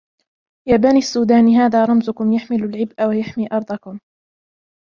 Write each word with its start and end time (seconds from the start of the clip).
يا 0.67 0.77
بني 0.77 0.97
السودان 0.97 1.49
هذا 1.55 1.85
رمزكم 1.85 2.33
يحمل 2.33 2.63
العبء 2.63 3.03
ويحمي 3.07 3.47
أرضكم. 3.51 3.99